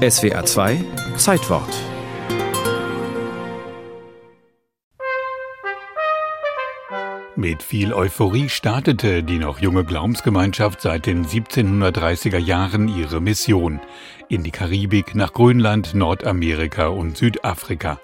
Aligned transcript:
SWA 0.00 0.46
2 0.46 0.82
Zeitwort 1.18 1.68
Mit 7.36 7.62
viel 7.62 7.92
Euphorie 7.92 8.48
startete 8.48 9.22
die 9.22 9.38
noch 9.38 9.58
junge 9.58 9.84
Glaubensgemeinschaft 9.84 10.80
seit 10.80 11.04
den 11.04 11.26
1730er 11.26 12.38
Jahren 12.38 12.88
ihre 12.88 13.20
Mission 13.20 13.78
in 14.30 14.42
die 14.42 14.50
Karibik, 14.50 15.14
nach 15.14 15.34
Grönland, 15.34 15.92
Nordamerika 15.92 16.86
und 16.86 17.18
Südafrika. 17.18 18.00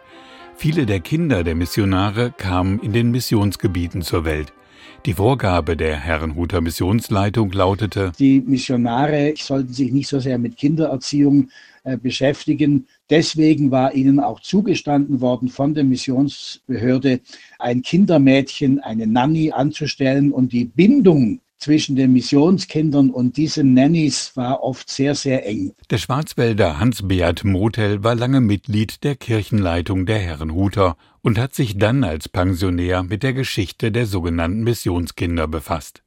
Viele 0.54 0.84
der 0.84 1.00
Kinder 1.00 1.44
der 1.44 1.54
Missionare 1.54 2.30
kamen 2.30 2.78
in 2.80 2.92
den 2.92 3.10
Missionsgebieten 3.10 4.02
zur 4.02 4.26
Welt. 4.26 4.52
Die 5.04 5.14
Vorgabe 5.14 5.76
der 5.76 5.96
Herrenhuter 5.96 6.60
Missionsleitung 6.60 7.52
lautete, 7.52 8.12
die 8.18 8.40
Missionare 8.40 9.34
sollten 9.36 9.72
sich 9.72 9.92
nicht 9.92 10.08
so 10.08 10.18
sehr 10.20 10.38
mit 10.38 10.56
Kindererziehung 10.56 11.50
äh, 11.84 11.96
beschäftigen. 11.96 12.86
Deswegen 13.08 13.70
war 13.70 13.94
ihnen 13.94 14.18
auch 14.18 14.40
zugestanden 14.40 15.20
worden 15.20 15.48
von 15.48 15.74
der 15.74 15.84
Missionsbehörde, 15.84 17.20
ein 17.60 17.82
Kindermädchen, 17.82 18.80
eine 18.80 19.06
Nanny 19.06 19.52
anzustellen 19.52 20.32
und 20.32 20.52
die 20.52 20.64
Bindung 20.64 21.40
zwischen 21.58 21.96
den 21.96 22.12
Missionskindern 22.12 23.10
und 23.10 23.36
diesen 23.36 23.74
Nannies 23.74 24.32
war 24.36 24.62
oft 24.62 24.90
sehr, 24.90 25.14
sehr 25.14 25.46
eng. 25.46 25.72
Der 25.90 25.98
Schwarzwälder 25.98 26.78
Hans-Beat 26.78 27.44
Motel 27.44 28.04
war 28.04 28.14
lange 28.14 28.40
Mitglied 28.40 29.04
der 29.04 29.16
Kirchenleitung 29.16 30.06
der 30.06 30.18
Herrenhuter 30.18 30.96
und 31.22 31.38
hat 31.38 31.54
sich 31.54 31.78
dann 31.78 32.04
als 32.04 32.28
Pensionär 32.28 33.02
mit 33.02 33.22
der 33.22 33.32
Geschichte 33.32 33.90
der 33.90 34.06
sogenannten 34.06 34.62
Missionskinder 34.62 35.48
befasst. 35.48 36.02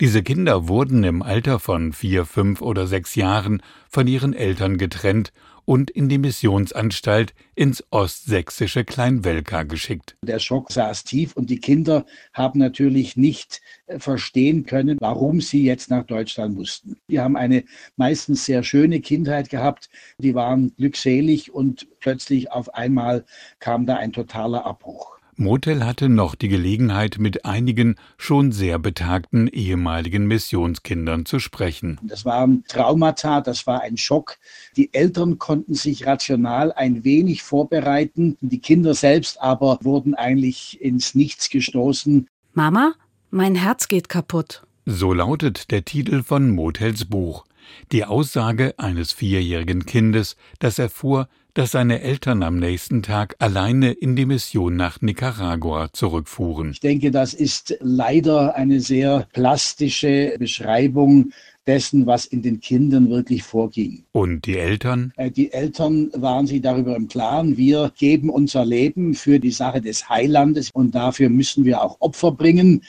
Diese 0.00 0.22
Kinder 0.22 0.68
wurden 0.68 1.04
im 1.04 1.22
Alter 1.22 1.58
von 1.58 1.94
vier, 1.94 2.26
fünf 2.26 2.60
oder 2.60 2.86
sechs 2.86 3.14
Jahren 3.14 3.62
von 3.88 4.06
ihren 4.06 4.34
Eltern 4.34 4.76
getrennt 4.76 5.32
und 5.66 5.90
in 5.90 6.08
die 6.08 6.16
Missionsanstalt 6.16 7.34
ins 7.54 7.84
ostsächsische 7.90 8.84
Kleinwelka 8.84 9.64
geschickt. 9.64 10.16
Der 10.22 10.38
Schock 10.38 10.72
saß 10.72 11.04
tief 11.04 11.36
und 11.36 11.50
die 11.50 11.58
Kinder 11.58 12.06
haben 12.32 12.58
natürlich 12.58 13.16
nicht 13.16 13.60
äh, 13.86 13.98
verstehen 13.98 14.64
können, 14.64 14.96
warum 15.00 15.42
sie 15.42 15.64
jetzt 15.64 15.90
nach 15.90 16.04
Deutschland 16.04 16.54
mussten. 16.54 16.96
Die 17.10 17.20
haben 17.20 17.36
eine 17.36 17.64
meistens 17.96 18.46
sehr 18.46 18.62
schöne 18.62 19.00
Kindheit 19.00 19.50
gehabt, 19.50 19.90
die 20.18 20.34
waren 20.34 20.74
glückselig 20.76 21.52
und 21.52 21.86
plötzlich 22.00 22.50
auf 22.50 22.72
einmal 22.74 23.24
kam 23.58 23.84
da 23.84 23.96
ein 23.96 24.12
totaler 24.12 24.64
Abbruch. 24.64 25.15
Motel 25.38 25.84
hatte 25.84 26.08
noch 26.08 26.34
die 26.34 26.48
Gelegenheit, 26.48 27.18
mit 27.18 27.44
einigen 27.44 27.96
schon 28.16 28.52
sehr 28.52 28.78
betagten 28.78 29.48
ehemaligen 29.48 30.26
Missionskindern 30.26 31.26
zu 31.26 31.40
sprechen. 31.40 32.00
Das 32.02 32.24
waren 32.24 32.64
Traumata, 32.68 33.42
das 33.42 33.66
war 33.66 33.82
ein 33.82 33.98
Schock. 33.98 34.38
Die 34.76 34.94
Eltern 34.94 35.38
konnten 35.38 35.74
sich 35.74 36.06
rational 36.06 36.72
ein 36.72 37.04
wenig 37.04 37.42
vorbereiten, 37.42 38.38
die 38.40 38.60
Kinder 38.60 38.94
selbst 38.94 39.40
aber 39.40 39.78
wurden 39.82 40.14
eigentlich 40.14 40.80
ins 40.80 41.14
Nichts 41.14 41.50
gestoßen. 41.50 42.26
Mama, 42.54 42.94
mein 43.30 43.54
Herz 43.54 43.88
geht 43.88 44.08
kaputt. 44.08 44.62
So 44.86 45.12
lautet 45.12 45.70
der 45.70 45.84
Titel 45.84 46.22
von 46.22 46.48
Motels 46.48 47.04
Buch. 47.04 47.44
Die 47.92 48.04
Aussage 48.04 48.74
eines 48.78 49.12
vierjährigen 49.12 49.86
Kindes, 49.86 50.36
das 50.58 50.78
erfuhr, 50.78 51.28
dass 51.56 51.70
seine 51.70 52.02
Eltern 52.02 52.42
am 52.42 52.58
nächsten 52.58 53.02
Tag 53.02 53.36
alleine 53.38 53.92
in 53.92 54.14
die 54.14 54.26
Mission 54.26 54.76
nach 54.76 55.00
Nicaragua 55.00 55.90
zurückfuhren. 55.90 56.72
Ich 56.72 56.80
denke, 56.80 57.10
das 57.10 57.32
ist 57.32 57.78
leider 57.80 58.54
eine 58.56 58.80
sehr 58.80 59.26
plastische 59.32 60.36
Beschreibung 60.38 61.32
dessen, 61.66 62.06
was 62.06 62.26
in 62.26 62.42
den 62.42 62.60
Kindern 62.60 63.08
wirklich 63.10 63.42
vorging. 63.42 64.04
Und 64.12 64.46
die 64.46 64.58
Eltern? 64.58 65.12
Äh, 65.16 65.30
die 65.30 65.50
Eltern 65.52 66.10
waren 66.14 66.46
sich 66.46 66.60
darüber 66.60 66.94
im 66.94 67.08
Klaren, 67.08 67.56
wir 67.56 67.90
geben 67.98 68.30
unser 68.30 68.64
Leben 68.64 69.14
für 69.14 69.40
die 69.40 69.50
Sache 69.50 69.80
des 69.80 70.08
Heilandes 70.08 70.70
und 70.70 70.94
dafür 70.94 71.28
müssen 71.28 71.64
wir 71.64 71.82
auch 71.82 71.96
Opfer 72.00 72.32
bringen. 72.32 72.82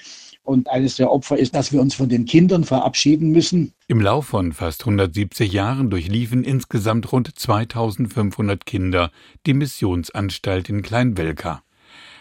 Und 0.48 0.70
eines 0.70 0.96
der 0.96 1.12
Opfer 1.12 1.38
ist, 1.38 1.56
dass 1.56 1.74
wir 1.74 1.82
uns 1.82 1.94
von 1.94 2.08
den 2.08 2.24
Kindern 2.24 2.64
verabschieden 2.64 3.32
müssen. 3.32 3.74
Im 3.90 4.00
Lauf 4.00 4.28
von 4.28 4.54
fast 4.54 4.84
170 4.84 5.52
Jahren 5.52 5.90
durchliefen 5.90 6.46
insgesamt 6.46 7.12
rund 7.12 7.38
2500 7.38 8.66
Kinder 8.66 9.12
die 9.46 9.54
Missionsanstalt 9.54 10.70
in 10.70 10.84
Kleinwelka. 10.84 11.64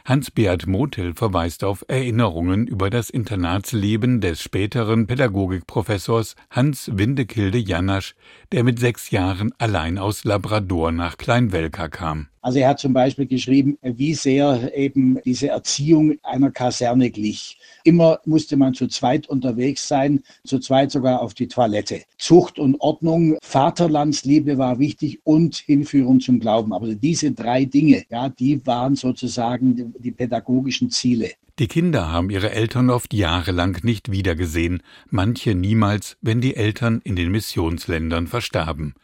Hans-Beat 0.06 0.66
Motel 0.66 1.14
verweist 1.14 1.62
auf 1.62 1.84
Erinnerungen 1.86 2.66
über 2.66 2.90
das 2.90 3.10
Internatsleben 3.10 4.20
des 4.20 4.42
späteren 4.42 5.06
Pädagogikprofessors 5.06 6.34
Hans 6.50 6.90
Windekilde 6.92 7.58
Janasch, 7.58 8.16
der 8.50 8.64
mit 8.64 8.80
sechs 8.80 9.12
Jahren 9.12 9.52
allein 9.58 9.98
aus 9.98 10.24
Labrador 10.24 10.90
nach 10.90 11.16
Kleinwelka 11.16 11.86
kam. 11.86 12.26
Also 12.46 12.60
er 12.60 12.68
hat 12.68 12.78
zum 12.78 12.92
Beispiel 12.92 13.26
geschrieben, 13.26 13.76
wie 13.82 14.14
sehr 14.14 14.70
eben 14.72 15.18
diese 15.24 15.48
Erziehung 15.48 16.14
einer 16.22 16.52
Kaserne 16.52 17.10
glich. 17.10 17.58
Immer 17.82 18.20
musste 18.24 18.56
man 18.56 18.72
zu 18.72 18.86
zweit 18.86 19.28
unterwegs 19.28 19.88
sein, 19.88 20.22
zu 20.44 20.60
zweit 20.60 20.92
sogar 20.92 21.22
auf 21.22 21.34
die 21.34 21.48
Toilette. 21.48 22.02
Zucht 22.18 22.60
und 22.60 22.76
Ordnung, 22.80 23.36
Vaterlandsliebe 23.42 24.58
war 24.58 24.78
wichtig 24.78 25.18
und 25.24 25.56
Hinführung 25.56 26.20
zum 26.20 26.38
Glauben. 26.38 26.72
Aber 26.72 26.94
diese 26.94 27.32
drei 27.32 27.64
Dinge, 27.64 28.04
ja, 28.10 28.28
die 28.28 28.64
waren 28.64 28.94
sozusagen 28.94 29.74
die, 29.74 29.86
die 29.98 30.12
pädagogischen 30.12 30.88
Ziele. 30.90 31.32
Die 31.58 31.66
Kinder 31.66 32.12
haben 32.12 32.30
ihre 32.30 32.52
Eltern 32.52 32.90
oft 32.90 33.12
jahrelang 33.12 33.78
nicht 33.82 34.12
wiedergesehen, 34.12 34.84
manche 35.10 35.56
niemals, 35.56 36.16
wenn 36.22 36.40
die 36.40 36.54
Eltern 36.54 37.00
in 37.02 37.16
den 37.16 37.32
Missionsländern 37.32 38.28
verstarben. 38.28 38.94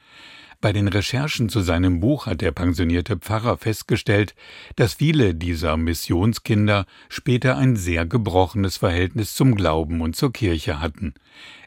Bei 0.62 0.72
den 0.72 0.86
Recherchen 0.86 1.48
zu 1.48 1.60
seinem 1.60 1.98
Buch 1.98 2.26
hat 2.26 2.40
der 2.40 2.52
pensionierte 2.52 3.16
Pfarrer 3.16 3.58
festgestellt, 3.58 4.36
dass 4.76 4.94
viele 4.94 5.34
dieser 5.34 5.76
Missionskinder 5.76 6.86
später 7.08 7.56
ein 7.56 7.74
sehr 7.74 8.06
gebrochenes 8.06 8.76
Verhältnis 8.76 9.34
zum 9.34 9.56
Glauben 9.56 10.00
und 10.00 10.14
zur 10.14 10.32
Kirche 10.32 10.80
hatten. 10.80 11.14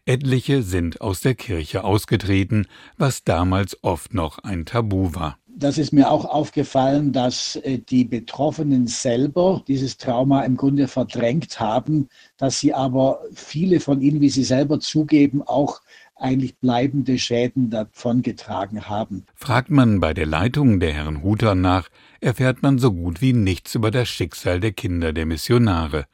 Etliche 0.06 0.64
sind 0.64 1.02
aus 1.02 1.20
der 1.20 1.36
Kirche 1.36 1.84
ausgetreten, 1.84 2.68
was 2.98 3.26
damals 3.26 3.78
oft 3.84 4.14
noch 4.14 4.40
ein 4.40 4.66
Tabu 4.66 5.14
war. 5.14 5.38
Das 5.58 5.78
ist 5.78 5.94
mir 5.94 6.12
auch 6.12 6.26
aufgefallen, 6.26 7.14
dass 7.14 7.56
äh, 7.58 7.80
die 7.80 8.04
Betroffenen 8.04 8.88
selber 8.88 9.64
dieses 9.68 9.98
Trauma 9.98 10.44
im 10.44 10.58
Grunde 10.58 10.90
verdrängt 10.90 11.60
haben, 11.62 12.10
dass 12.38 12.60
sie 12.60 12.74
aber 12.74 13.22
viele 13.34 13.80
von 13.80 14.02
ihnen, 14.02 14.20
wie 14.20 14.30
sie 14.30 14.44
selber 14.44 14.82
zugeben, 14.82 15.42
auch 15.42 15.82
eigentlich 16.16 16.58
bleibende 16.58 17.20
Schäden 17.20 17.70
davongetragen 17.70 18.90
haben. 18.90 19.26
Fragt 19.36 19.70
man 19.70 20.00
bei 20.00 20.14
der 20.14 20.26
Leitung 20.26 20.80
der 20.80 20.94
Herren 20.94 21.24
Huter 21.24 21.56
nach, 21.56 21.90
erfährt 22.22 22.64
man 22.64 22.80
so 22.80 22.94
gut 22.94 23.22
wie 23.22 23.34
nichts 23.34 23.76
über 23.76 23.92
das 23.92 24.08
Schicksal 24.08 24.60
der 24.60 24.72
Kinder 24.72 25.14
der 25.14 25.26
Missionare. 25.26 26.06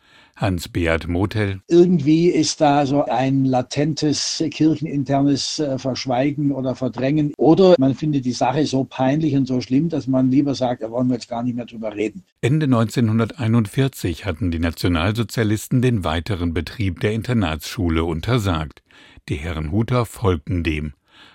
Hans-Beat 0.42 1.08
Motel. 1.08 1.62
Irgendwie 1.68 2.30
ist 2.30 2.62
da 2.62 2.86
so 2.86 3.06
ein 3.06 3.46
latentes 3.46 4.44
kircheninternes 4.50 5.60
äh, 5.60 5.78
Verschweigen 5.78 6.52
oder 6.52 6.74
Verdrängen. 6.74 7.34
Oder 7.38 7.76
man 7.78 7.94
findet 7.94 8.26
die 8.26 8.32
Sache 8.32 8.66
so 8.66 8.84
peinlich 8.84 9.36
und 9.36 9.48
so 9.48 9.62
schlimm, 9.62 9.90
dass 9.90 10.08
man 10.08 10.32
lieber 10.32 10.56
sagt, 10.56 10.82
da 10.82 10.90
wollen 10.90 11.08
wir 11.10 11.16
jetzt 11.16 11.30
gar 11.30 11.44
nicht 11.44 11.56
mehr 11.56 11.66
drüber 11.66 11.96
reden. 11.96 12.24
Ende 12.42 12.66
1941 12.66 14.26
hatten 14.26 14.50
die 14.50 14.60
Nationalsozialisten 14.60 15.82
den 15.82 16.04
weiteren 16.04 16.54
Betrieb 16.54 17.02
der 17.02 17.12
Internatsschule 17.12 18.04
untersagt. 18.04 18.82
Die 19.32 19.38
Herrenhuter 19.38 20.06
folgten 20.06 20.62
dem. 20.62 20.92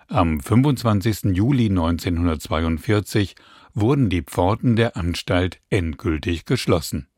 Am 0.07 0.39
25. 0.39 1.35
Juli 1.35 1.71
1942 1.71 3.37
wurden 3.73 4.11
die 4.11 4.21
Pforten 4.21 4.77
der 4.77 4.99
Anstalt 4.99 5.63
endgültig 5.71 6.45
geschlossen 6.45 7.09